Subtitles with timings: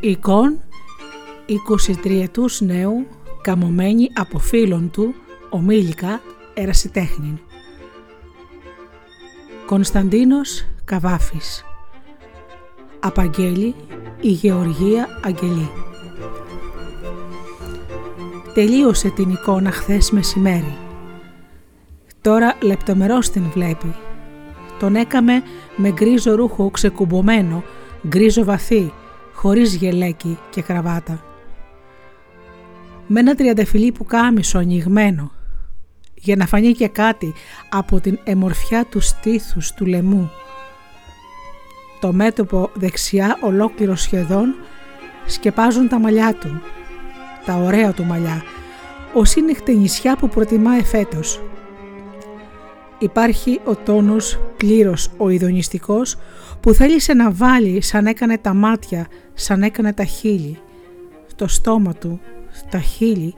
[0.00, 0.60] Εικόν
[2.04, 2.28] 23
[2.60, 3.06] νέου
[3.42, 5.14] καμωμένη από φίλον του
[5.50, 6.20] ομίλικα
[6.54, 7.40] ερασιτέχνη.
[9.66, 11.64] Κωνσταντίνος Καβάφης
[13.00, 13.74] Απαγγέλη
[14.20, 15.85] η Γεωργία Αγγελή
[18.56, 20.76] Τελείωσε την εικόνα χθες μεσημέρι.
[22.20, 23.94] Τώρα λεπτομερώς την βλέπει.
[24.78, 25.42] Τον έκαμε
[25.76, 27.62] με γκρίζο ρούχο ξεκουμπομένο,
[28.08, 28.92] γκρίζο βαθύ,
[29.34, 31.24] χωρίς γελέκι και κραβάτα.
[33.06, 35.32] Με ένα τριαντεφυλλί που κάμισο ανοιγμένο,
[36.14, 37.34] για να φανεί και κάτι
[37.70, 40.30] από την εμορφιά του στήθους του λαιμού.
[42.00, 44.54] Το μέτωπο δεξιά ολόκληρο σχεδόν
[45.26, 46.60] σκεπάζουν τα μαλλιά του,
[47.46, 48.42] τα ωραία του μαλλιά,
[49.12, 51.42] ως είναι χτενισιά που προτιμά εφέτος.
[52.98, 56.16] Υπάρχει ο τόνος πλήρως ο ειδονιστικός
[56.60, 60.58] που θέλησε να βάλει σαν έκανε τα μάτια, σαν έκανε τα χείλη,
[61.36, 62.20] το στόμα του,
[62.70, 63.34] τα χείλη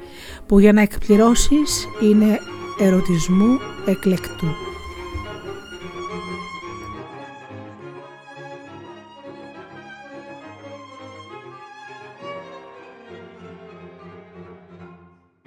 [0.46, 2.38] που για να εκπληρώσεις είναι
[2.78, 4.67] ερωτισμού εκλεκτού.